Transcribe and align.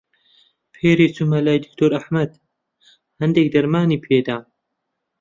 پێرێ 0.75 1.07
چوومە 1.15 1.39
لای 1.45 1.61
دختۆر 1.65 1.91
ئەحمەد، 1.95 2.31
هەندێک 3.21 3.47
دەرمانی 3.55 4.01
پێ 4.05 4.17
دام. 4.27 4.43